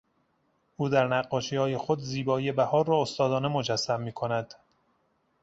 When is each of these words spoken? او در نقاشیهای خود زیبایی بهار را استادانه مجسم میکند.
او 0.77 0.89
در 0.89 1.07
نقاشیهای 1.07 1.77
خود 1.77 1.99
زیبایی 1.99 2.51
بهار 2.51 2.87
را 2.87 3.01
استادانه 3.01 3.47
مجسم 3.47 4.01
میکند. 4.01 4.53